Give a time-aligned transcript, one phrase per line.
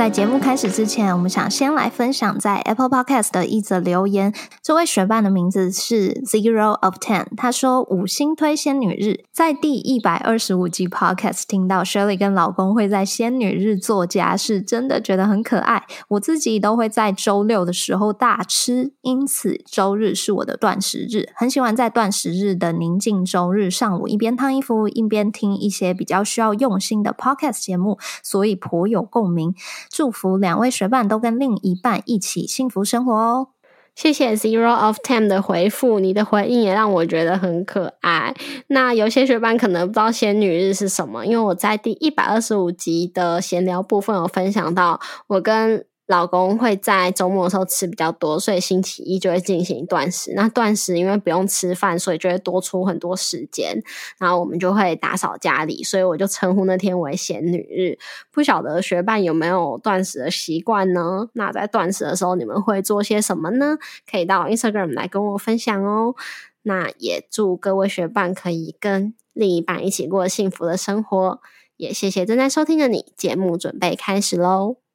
[0.00, 4.32] 在节目开始之前，我们想先来分享在 Apple Podcast 的一则留言。
[4.62, 15.84] 这位学伴的名字是 Zero of Ten，他说：“五星推仙女日，在第一百二十五集 Podcast 听到 Shirley 跟老公会在仙女日做家事，真的觉得很可爱。
[16.08, 21.28] 我自己都会在周六的时候大吃，因此周日是我的断食日。
[21.34, 29.54] 很喜欢在断食日的宁静周日上午，一边烫衣服，一边听一些比较需要用心的 Podcast 节目，所以颇有共鸣。”
[29.90, 33.48] 祝福两位学伴都跟另一半一起幸福生活哦！
[33.96, 38.34] 谢谢 Zero of Time 的回复，你的回应也让我觉得很可爱。
[38.68, 50.32] 那有些学伴可能不知道仙女日是什么，因为我在第一百二十五集的闲聊部分有分享到，我跟老公会在周末的时候吃比较多，所以星期一就会进行断食。
[50.34, 53.80] 那断食因为不用吃饭，所以就会多出很多时间。
[54.18, 57.96] 然后我们就会打扫家里，所以我就称呼那天为仙女日。
[58.32, 61.28] 不晓得学伴有没有断食的习惯呢？
[61.34, 63.78] 那在断食的时候，你们会做些什么呢？
[64.10, 66.16] 可以到 Instagram 来跟我分享哦。
[66.62, 71.40] 那也祝各位学伴可以跟另一半一起过幸福的生活。
[71.76, 74.89] 也谢谢正在收听的你，节目准备开始喽。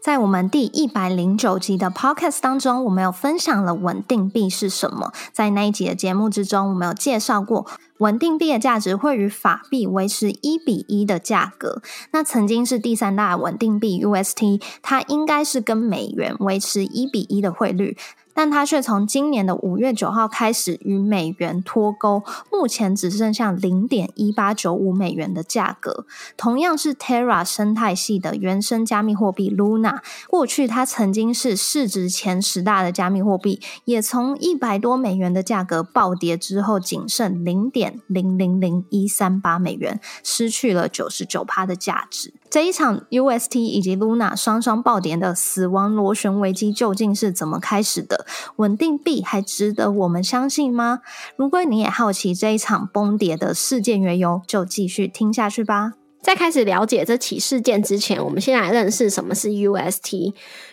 [0.00, 5.12] 在我们第一百零九集的 podcast 当中，我们有分享了稳定币是什么。
[5.32, 7.66] 在那一集的节目之中，我们有介绍过
[7.98, 11.80] 稳定币的价值会与法币维持一比一的价格。
[12.10, 17.96] 那曾经是第三大稳定币 UST，它应该是跟美元维持一比一的汇率。
[18.34, 26.06] 但它却从今年的五月九号开始与美元脱钩，目前只剩下零点一八九五美元的价格。
[26.36, 42.32] 同样是 Terra 生态系的原生加密货币 Luna，过去它曾经是市值前十大的加密货币，也从一百多美元的价格暴跌之后，仅剩零点零零零一三八美元，失去了九十九趴的价值。
[42.52, 48.26] 这一场 UST 以及 Luna 双双暴跌的死亡螺旋危机究竟是怎么开始的？
[48.56, 51.00] 稳定币还值得我们相信吗？
[51.34, 55.94] 如果你也好奇这一场崩跌的事件缘由，就继续听下去吧。
[56.22, 60.32] 在开始了解这起事件之前，我们先来认识什么是 UST。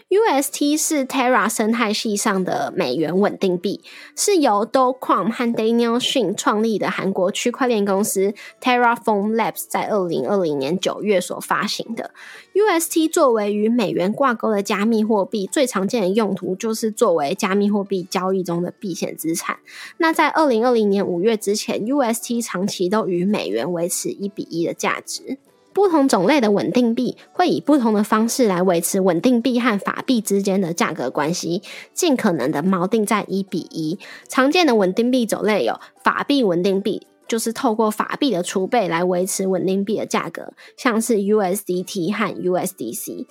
[0.09, 3.81] UST 是 Terra 生态系上的美元稳定币，
[4.15, 12.11] 是由 Do Kwon 和 Daniel Shin 创立的韩国区块链公司 Terraform Labs 在二零二零年九月所发行的。
[12.53, 19.59] UST 作为与美元挂钩的加密货币，最常见的用途就是作为加密货币交易中的避险资产。
[19.97, 25.38] 那在二零二零年五月之前，UST 长期都与美元维持一比一的价值。
[25.79, 31.62] 不同种类的稳定币会以不同的方式来维持稳定币和法币之间的价格关系，
[31.94, 33.97] 尽可能的锚定在一比一。
[34.28, 43.28] 常见的稳定币种类有法币稳定币，就是透过法币的储备来维持稳定币的价格，像是 USDT 和 USDC。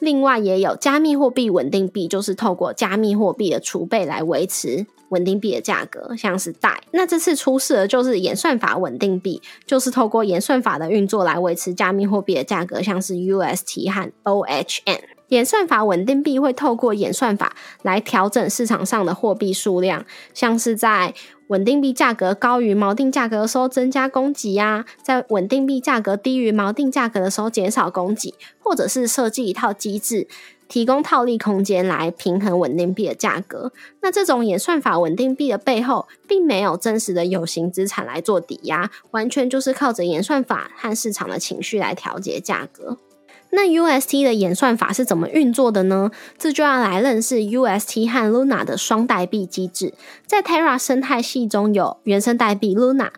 [0.00, 4.86] 另外也有加密货币稳定币，就是透过加密货币的储备来维持。
[5.10, 14.98] 稳定币的价格像是贷，那这次出事的就是演算法稳定币，就是透过演算法的运作来维持加密货币的价格，像是 UST 和 OHN。
[15.28, 21.14] 演算法稳定币会透过演算法来调整市场上的货币数量，像是在
[21.48, 30.28] 稳定币价格高于锚定价格的时候增加供给呀，在稳定币价格低于锚定价格的时候减少供给，或者是设计一套机制。
[30.68, 33.72] 提供套利空间来平衡稳定币的价格。
[34.02, 42.98] 那这种演算法稳定币的背后，并没有真实的有形资产来做抵押，完全就是靠着演算法和市场的情绪来调节价格。
[43.50, 46.10] 那 UST 的演算法是怎么运作的呢？
[46.36, 49.94] 这就要来认识 UST 和 Luna 的双代币机制。
[50.26, 53.10] 在 Terra 生态系中有原生代币 Luna。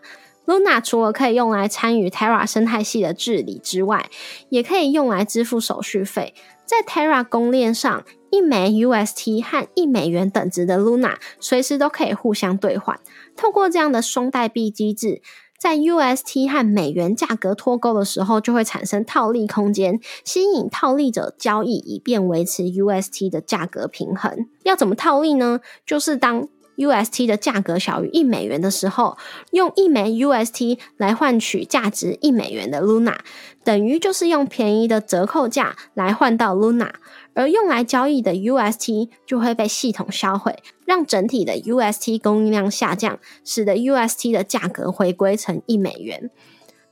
[0.45, 4.09] Luna 除了可以用来参与 Terra 生态系的治理之外，
[4.49, 6.33] 也可以用来支付手续费。
[6.69, 12.99] 在 Terra 公链上，一枚 UST 和一美元等值的 Luna 随时都可以互相兑换。
[13.35, 15.23] 透过这样的双代币机制，
[15.59, 24.47] 在 UST 和美元价格脱钩的时候，就会产生套利空间，吸引套利者交易，以便维持 UST 的价格平衡。
[24.61, 25.61] 要怎么套利呢？
[25.87, 26.47] 就是当
[26.79, 29.17] UST 的价格小于一美元的时候，
[29.51, 33.17] 用一枚 UST 来换取价值一美元的 Luna，
[33.65, 36.91] 等于就是用便宜的折扣价来换到 Luna，
[37.33, 46.31] 而用来交易的 UST 就会被系统销毁，让整体的 UST 供应量下降，使得 UST 的价格回归成一美元。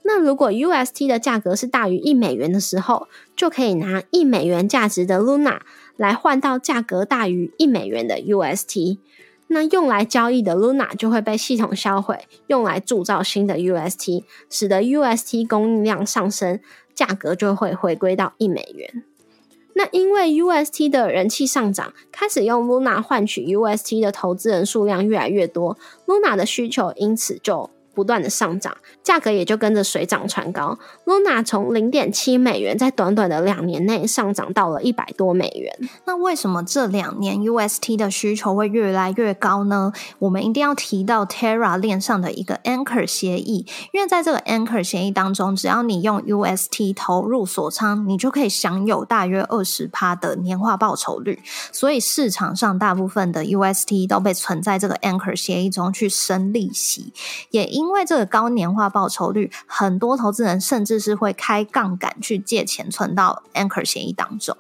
[0.04, 5.60] 那如果 UST 的价格是大于一美元的时候，就可以拿一美元价值的 Luna
[5.96, 9.00] 来换到价格大于一美元的 UST。
[9.48, 16.60] 那用来交易的 Luna 就会被系统销毁，用来铸造新的 UST，使得 UST 供应量上升，
[16.94, 19.04] 价格就会回归到一美元。
[19.74, 25.78] 那因为 UST 的人气上涨，开始用 Luna 换取 UST 的投资人数量越来越多
[26.08, 27.70] ，Luna 的需求因此就。
[27.98, 30.78] 不断的上涨，价格也就跟着水涨船高。
[31.06, 35.90] Luna 从零点七美元，在短短的两年内上涨到了一百多美元。
[36.06, 39.92] 那为什么这两年 UST 的需求会越来越高呢？
[40.20, 51.42] 我们一定要提到 Terra 链上的一个 Anchor 协议，因为在这个 Anchor 协议当中，只要你用 UST 投入锁仓，你就可以享有大约二十趴的年化报酬率。
[51.72, 57.14] 所以市场上大部分的 UST 都被存在这个 Anchor 协议中去生利息，
[57.50, 64.56] 也因因为这个高年化报酬率，很多投资人甚至是会开杠杆去借钱存到 Anchor 协议当中。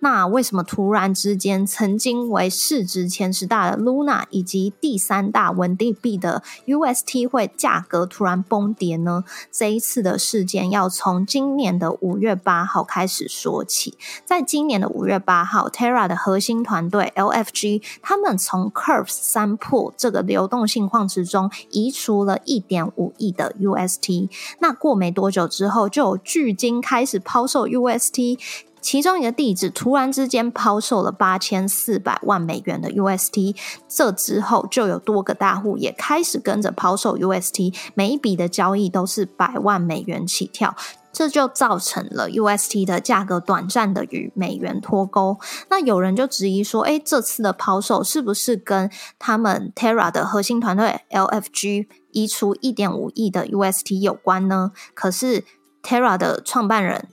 [0.00, 9.24] 那为什么突然之间，曾经为市值前十大的 Luna 以及第三大稳定币的 UST 会价格突然崩跌呢？
[9.50, 13.96] 这一次的事件要从今年的五月八号开始说起。
[14.26, 22.66] 在今年的五月八号，Terra 的核心团队 LFG 他们从 Curve 三破这个流动性矿池中移除了一。
[22.66, 24.28] 点五亿的 UST，
[24.58, 28.40] 那过没多久之后，就有巨鲸开始抛售 UST，
[28.86, 33.56] 其中一个地址突然之间抛售了八千四百万美元的 UST，
[33.88, 40.76] 这之后就有多个大户也开始跟着抛售 UST，每一笔的交易都是百万美元起跳。
[41.12, 45.40] 这就造成了 UST 的价格短暂的与美元脱钩。
[45.68, 55.42] 那有人就质疑说：“哎，这次的抛售是不是跟他们 Terra 的核心团队 LFG 移出一点五亿的 UST 有关呢？”可是
[55.82, 57.08] Terra 的创办人，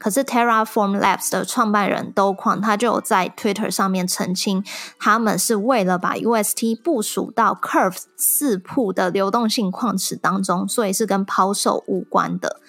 [0.00, 4.64] 可是 Terraform Labs 的创办人 Do Kwon 他就有在 Twitter 上面澄清，
[4.98, 12.60] 他们是为了把 UST 部署到 Curve 四铺的流动性矿池当中，所以是跟抛售无关的。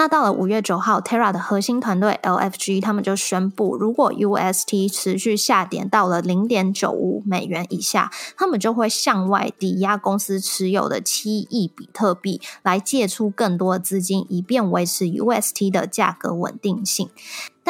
[0.00, 17.10] 那到了五月九号，Terra 的核心团队 LFG 他们就宣布，如果 UST 持续下跌到了零点九五美元以下，他们就会向外抵押公司持有的七亿比特币，来借出更多资金，以便维持 UST 的价格稳定性。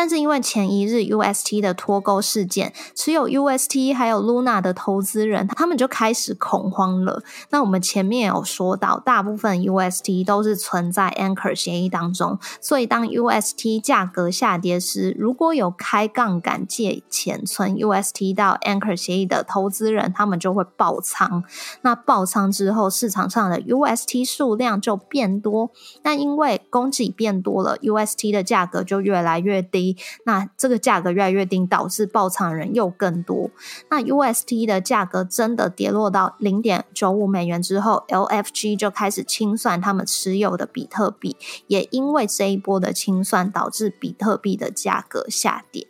[0.01, 7.23] 但是因为前一日 UST 的脱钩事件，持有 UST 还有 Luna 的投资人，他们就开始恐慌了。
[7.51, 21.45] 那我们前面有说到，大部分 UST 都是存在 Anchor 协议当中，所以当 UST 价格下跌时，如果有开杠杆借钱存 UST 到 Anchor 协议的投资人，他们就会爆仓。
[21.83, 25.71] 那爆仓之后，市场上的 UST 数量就变多。
[26.05, 29.90] 那因为供给变多了，UST 的价格就越来越低。
[30.25, 33.51] 那这个价格越来越低，导致爆仓人又更多。
[33.89, 45.87] 那 UST 的价格真的跌落到零点九五美元之后，LFG 就开始清算他们持有的比特币，也因为这一波的清算，导致比特币的价格下跌。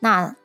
[0.00, 0.36] 那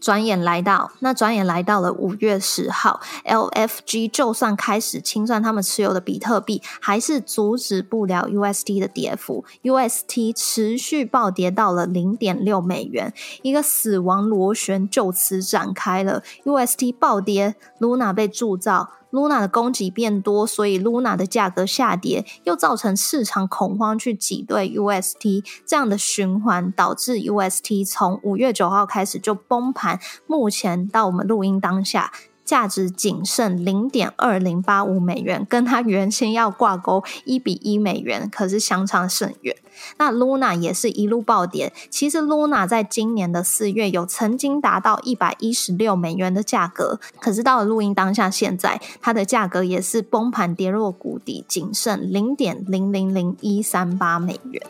[0.00, 9.44] 转眼来到，那转眼来到了五月十号，LFG 就算开始清算他们持有的比特币，还是阻止不了 UST 的跌幅。
[9.62, 13.12] UST 持续暴跌到了零点六美元，
[13.42, 16.22] 一个死亡螺旋就此展开了。
[16.44, 18.90] UST 暴跌，Luna 被铸造。
[19.14, 32.10] Luna 的供给变多，所以 Luna 的价格下跌，又造成市场恐慌去挤兑 UST，这样的循环导致 UST 从五月九号开始就崩盘，目前到我们录音当下。
[32.44, 39.56] 价值仅剩零点二零八五美元，跟它原先要挂钩一比一美元，可是相差甚远。
[39.96, 41.72] 那 Luna 也是一路暴跌。
[41.90, 54.62] 其实 Luna 在今年的四月有曾经达到一百一十六美元的价格，可是到了录音当下，现在它的价格也是崩盘跌落谷底，仅剩零点零零零一三八美元。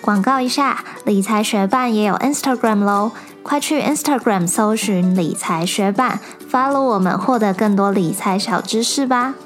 [0.00, 3.12] 广告一下，理财学伴也有 Instagram 喽。
[3.46, 6.18] 快去 Instagram 搜寻理财学伴
[6.50, 9.36] ，follow 我们，获得更多理财小知识吧。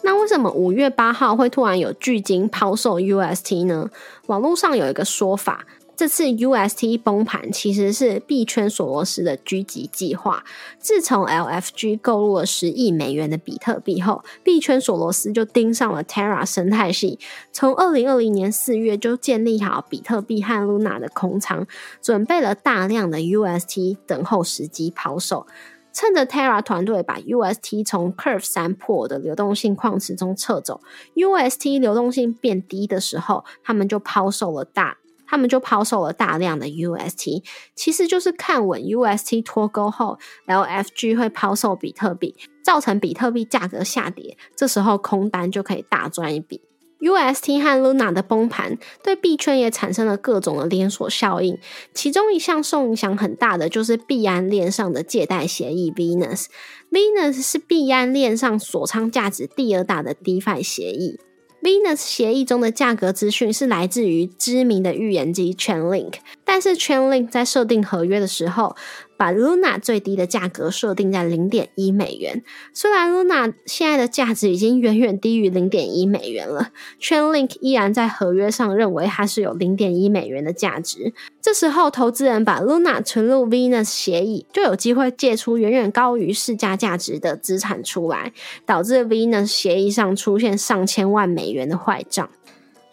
[0.00, 3.90] 那为什么五月八号会突然有巨鲸抛售 UST 呢？
[4.28, 5.66] 网络上有一个说法。
[5.96, 10.44] 这次 UST 崩盘其实是币圈索罗斯的狙击计划。
[10.78, 17.20] 自从 LFG 购入了十亿美元的比特币后，币圈索罗斯就盯上了 Terra 生态系。
[17.52, 21.66] 从二零二零年四月就建立好比特币和 Luna 的空仓，
[22.02, 25.46] 准备了大量的 UST 等候时机抛售。
[25.92, 30.80] 趁着 Terra 团队把 UST 从 Curve 三破的流动性矿池中撤走
[31.14, 34.98] ，UST 流动性变低的时候，他们就抛售了大。
[35.26, 37.42] 他们就抛售了大量的 UST，
[37.74, 46.60] 其实就是看稳 UST 脱钩后，LFG 会抛售比特币，造成比特币价格下跌，这时候空单就可以大赚一笔。
[47.00, 51.58] UST 和 Luna 的崩盘，对币圈也产生了各种的连锁效应，
[51.92, 56.46] 其中一项受影响很大的就是币安链上的借贷协议 Venus。
[56.90, 61.18] Venus 是币安链上锁仓价值第二大的 DeFi 协议。
[61.64, 66.12] Venus 协议中的价格资讯是来自于知名的预言机 Chainlink，
[66.54, 68.76] 但是 Chainlink 在设定合约的时候。
[69.16, 72.42] 把 Luna 最低的价格设定在零点一美元。
[72.72, 76.70] 虽然 Luna 现在的价值已经远远低于零点一美元了
[77.00, 81.14] ，Chainlink 依然在合约上认为它是有零点一美元的价值。
[81.40, 88.32] 这时候，投资人把 Luna 存入 Venus 协议，就有机会借出远远高于市价价值的资产出来，
[88.66, 92.28] 导致 Venus 协议上出现上千万美元的坏账。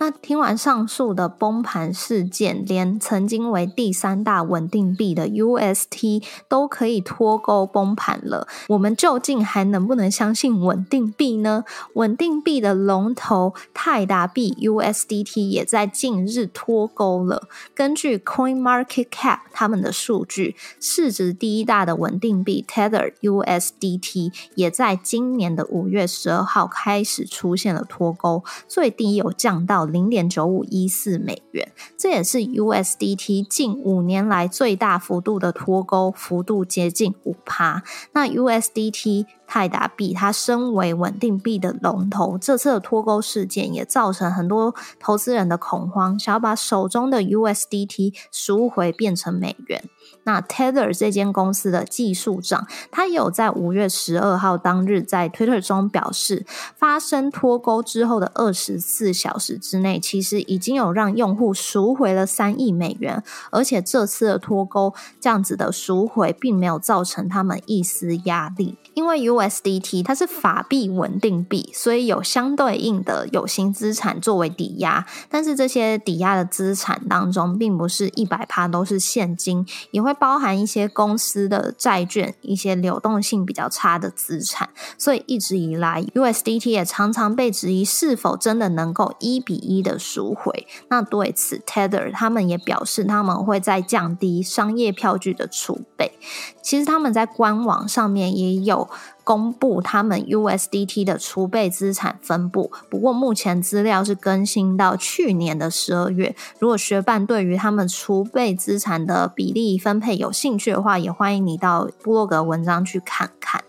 [0.01, 11.65] 那听完上述的崩盘事件，连曾经为第三大稳定币的 UST 都可以脱钩崩盘了，我们究竟还能不能相信稳定币呢？
[11.93, 17.47] 稳定币的龙头泰达币 USDT 也在近日脱钩了。
[17.75, 29.90] 根据 Coin Market Cap 他们的数据，市值第一大的稳定币 Tether USDT 也在今年的五月十二号开始出现了脱钩，最低有降到。
[29.91, 37.83] 零点九五一四美元，这也是 USDT 近五年来最大幅度的脱钩，幅度接近五趴。
[38.13, 49.83] 那 USDT 泰达币，它身为稳定币的龙头，这次的脱钩事件也造成很多投资人的恐慌，想要把手中的 USDT 赎回变成美元。
[50.23, 56.45] 那 Tether 这间公司的技术长，他有在五月十二号当日在 Twitter 中表示，
[56.77, 80.15] 发生脱钩之后的二十四小时之内，其实已经有让用户赎回了三亿美元，而且这次的脱钩这样子的赎回，并没有造成他们一丝压力，因为有 USDT 它是法币稳定币，所以有相对应的有形资产作为抵押，但是这些抵押的资产当中，并不是一百趴都是现金，也会。
[80.21, 90.67] 包含一些公司的债券，一些流动性比较差的资产，所以一直以来，USDT 也常常被质疑是否真的能够一比一的赎回。
[90.89, 96.11] 那对此，Tether 他们也表示，他们会在降低商业票据的储备。
[96.61, 98.89] 其实他们在官网上面也有。
[99.23, 106.35] 公布他们 USDT 的储备资产分布，不过目前资料是更新到去年的十二月。
[106.59, 113.63] 如果学伴对于他们储备资产的比例分配有兴趣的话，也欢迎你到布洛格文章去看看。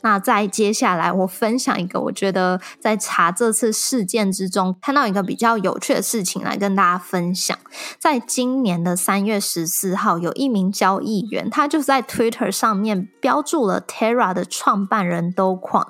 [0.00, 7.56] 那在接下来，我分享一个我觉得在查这次事件之中看到一个比较有趣的事情来跟大家分享。
[7.98, 15.86] 在今年的三月十四号，有一名交易员，他就在 Twitter 上面标注了 Terra 的创办人 Do k n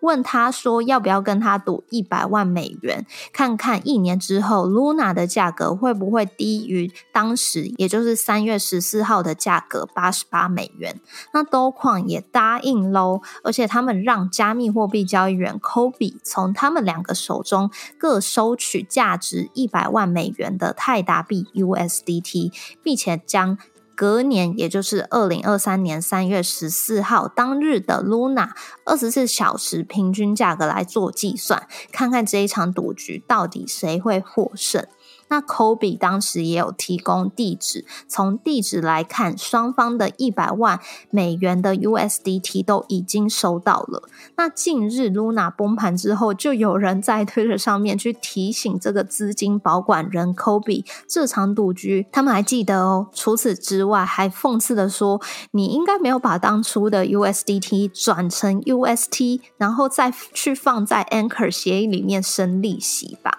[0.00, 11.00] 问他说要不要跟他赌一百万美元，看看一年之后 Luna 的价格会不会低于当时，也就是三月十四号的价格八十八美元。
[11.32, 13.20] 那 Do Kwon 也答应喽。
[13.44, 22.52] 而且他们让加密货币交易员 Kobe 从他们两个手中各收取价值一百万美元的泰达币 USDT，
[22.82, 23.56] 并且将
[23.94, 28.50] 隔年，也就是二零二三年三月十四号当日的 Luna
[28.84, 34.84] 二十四小时平均价格来做计算，看看这一场赌局到底谁会获胜。
[35.32, 44.02] 那 Kobe 当时也有提供地址，从地址来看，双方的一百万美元的 USDT 都已经收到了。
[44.36, 53.06] 那近日 Luna 崩盘之后，就有人在推特上面去提醒这个资金保管人 Kobe 这场赌局，他们还记得哦。
[53.14, 55.18] 除此之外，还讽刺的说
[55.52, 63.38] ：“你应该没有把当初的 USDT 转成 UST，然后再去放在 Anchor 协议里面生利息吧。”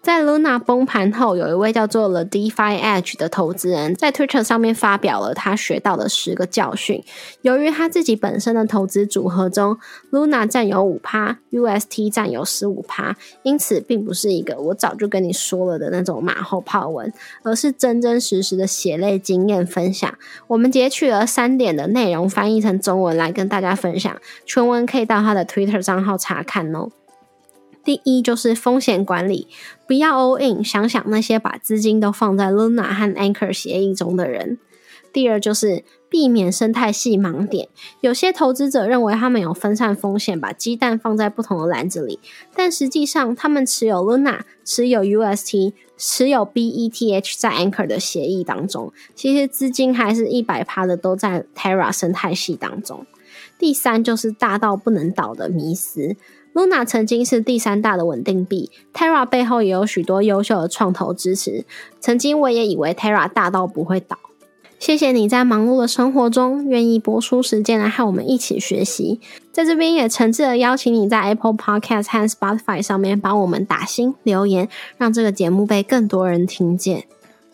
[0.00, 7.04] 在 Luna 崩盘后，有一位叫做 The DeFi Edge 的投资人，在 Twitter 上面发表了他学到的十个教训。
[7.42, 9.76] 由于他自己本身的投资组合中
[10.10, 17.12] ，Luna 占有五趴，UST 占有十五趴，因此并不是一个我早就跟你说了的那种马后炮文，
[17.42, 20.14] 而是真真实实的血泪经验分享。
[20.46, 24.16] 我们截取了三点的内容，翻译成中文来跟大家分享。
[24.46, 26.88] 全文可以到他的 Twitter 账号查看哦。
[27.84, 29.48] 第一就是风险管理，
[29.88, 30.62] 不要 all in。
[30.62, 34.58] 想想那些把资金都放在 Luna 和 Anchor 协议中的人。
[35.10, 37.68] 第二就是避免生态系盲点。
[38.02, 42.20] 有些投资者认为他们有分散风险，把鸡蛋放在不同的篮子里，
[42.54, 53.06] 但实际上他们持有 Luna、持有 UST、持有 BETH 在 Anchor 的协议当中，其实资金还是一百趴的都在 Terra 生态系当中。
[53.58, 56.16] 第三就是大到不能倒的迷思。
[56.58, 61.64] Luna 曾经是第三大的稳定币，Terra 背后也有许多优秀的创投支持。
[62.00, 64.18] 曾经我也以为 Terra 大到不会倒。
[64.80, 69.20] 谢谢你在忙碌的生活中愿意拨出时间来和我们一起学习。
[69.52, 77.04] 在这边也诚挚的邀请你在 Apple Podcast 和 Spotify 上面帮我们打星留言，让这个节目被更多人听见。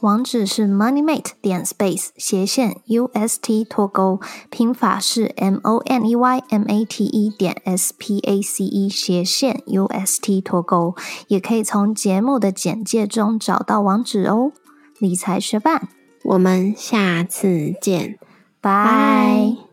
[0.00, 7.04] 网址是 moneymate 点 space 斜线 UST 脱钩，拼法是 M O N E Y M A T
[7.04, 10.94] E 点 S P A C E 斜线 UST 脱钩，
[11.26, 14.52] 也可以从节目的简介中找到网址哦。
[15.00, 15.88] 理财学伴，
[16.24, 18.18] 我们下次见，
[18.60, 19.67] 拜。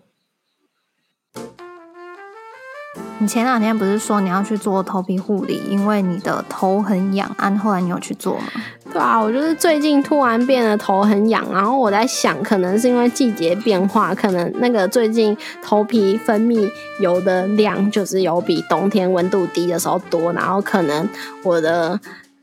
[3.18, 8.44] 你前两天不是说你要去做头皮护理，因为你的头很痒，啊，后来你有去做吗？
[8.92, 16.70] 对啊，我就是最近突然变得头很痒，然后我在想，可能是因为季节变化，可能那个最近头皮分泌
[17.00, 21.08] 油的量就是有比冬天温度低的时候多，然后可能
[21.42, 21.98] 我的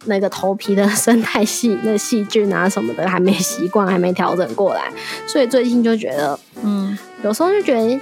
[0.06, 4.90] 那个头皮的 生态系那细菌啊什么的还没习惯，还没调整过来，
[5.26, 8.00] 所以最近就觉得，嗯，有时候就觉得。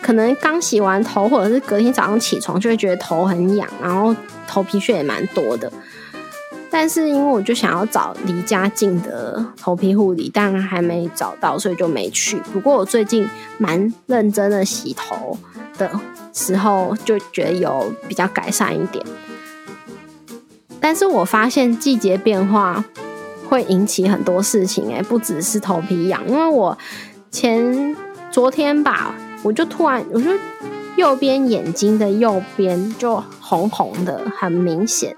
[0.00, 4.14] 可能刚洗完头，或者是隔天早上起床就会觉得头很痒，然后
[4.48, 5.70] 头皮屑也蛮多的。
[6.72, 12.36] 但是因为我就想要找离家近的头皮护理，但还没找到，所以就没去。
[12.52, 13.28] 不过我最近
[13.58, 15.36] 蛮认真的洗头
[15.76, 15.90] 的
[16.32, 19.04] 时候，就觉得有比较改善一点。
[20.80, 22.84] 但是我发现季节变化
[23.48, 26.78] 会引起很多事情，哎，不只是头皮痒，因为我
[27.30, 27.96] 前
[28.30, 29.14] 昨天吧。
[29.42, 30.30] 我就突然，我就
[30.96, 35.16] 右边眼睛的右边就红红的，很明显。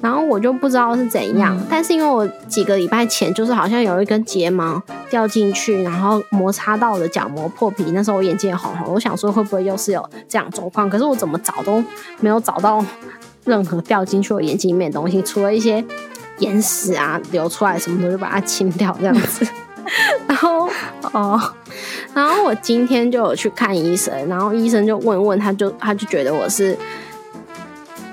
[0.00, 8.94] 然后我就不知道是怎样，但是因为我几个礼拜前就是好像有一根睫毛掉进去，然后摩擦到了角膜破皮，那时候我眼睛也红红。
[8.94, 10.88] 我想说会不会又是有这样状况？
[10.88, 11.82] 可是我怎么找都
[12.20, 12.84] 没有找到
[13.44, 15.84] 任何掉进去我眼睛里面的东西，除了一些
[16.38, 19.46] 眼屎啊流出来什么的，就把它清掉这样子。
[20.28, 20.68] 然后
[21.12, 21.40] 哦，
[22.14, 26.76] 然后我今天就有去看医生，然后医生就问问，他就他就觉得我是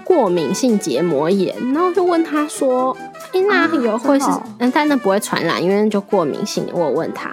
[0.04, 2.96] 过敏性结膜炎，然后就问他说
[3.34, 4.26] ：“哎，那有会是？
[4.60, 7.32] 嗯，但那不会传染，因为就过敏性。”我问他，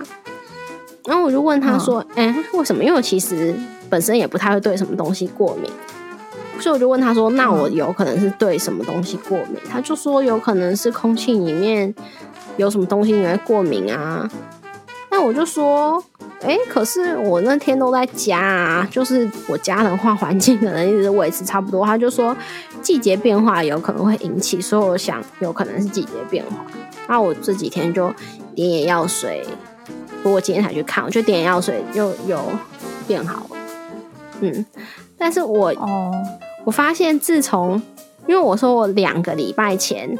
[1.07, 2.83] 然后我就问他说：“哎，为什么？
[2.83, 3.55] 因为我其实
[3.89, 5.71] 本身也不太会对什么东西过敏，
[6.59, 9.59] 所以我就问他说：那我有可能是对什么东西过敏？
[9.71, 11.95] 他就说有可能是空气里面。”
[12.57, 14.29] 有什么东西你会过敏啊？
[15.11, 16.03] 那我就说，
[16.41, 21.85] 哎，可是我那天都在家啊，就是我家的话，环境可能一直维持差不多。
[21.85, 22.35] 他就说
[22.81, 26.65] 季节变化有可能会引起，所以我想有可能是季节变化。
[27.09, 28.11] 那我这几天就
[28.55, 29.45] 点眼药水，
[30.23, 32.41] 不过今天才去看，我就点眼药水就有
[33.07, 33.57] 变好了。
[34.41, 34.65] 嗯，
[35.19, 36.11] 但是我哦，
[36.65, 37.81] 我发现自从
[38.27, 40.19] 因为我说我两个礼拜前。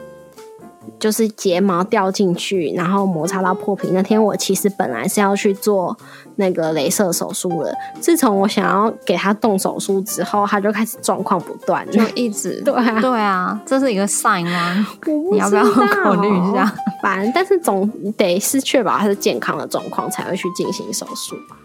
[1.03, 3.89] 就是睫毛掉进去，然后摩擦到破皮。
[3.91, 5.97] 那天我其实本来是要去做
[6.37, 7.77] 那个镭射手术的。
[8.01, 14.87] 自从我想要给他动手术之后，他就开始状况不断，就一直 对啊，对啊，这是一个 sign 吗？
[15.33, 16.73] 你要不要考虑一下？
[17.03, 21.57] 反正但是总得是确保他是健康的状况才会去进行手术吧。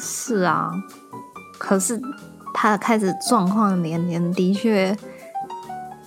[0.00, 0.70] 是啊，
[1.58, 2.00] 可是
[2.54, 4.96] 他开始状况连连，的确。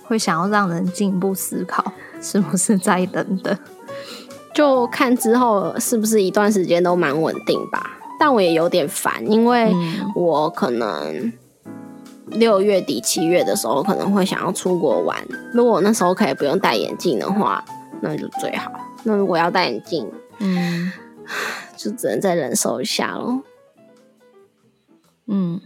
[0.06, 3.56] 会想要让人进一步思考，是不是再等等，
[4.54, 7.98] 就看之后是不是一段时间都蛮稳定吧。
[8.18, 9.70] 但我也有点烦，因为
[10.14, 11.32] 我可能
[12.28, 15.16] 六月底七月的时候可能会想要出国玩。
[15.52, 17.62] 如果那时候可以不用戴眼镜的话，
[18.00, 18.72] 那就最好。
[19.04, 20.90] 那如果要戴眼镜，嗯，
[21.76, 23.40] 就只能再忍受一下喽。
[25.26, 25.60] 嗯。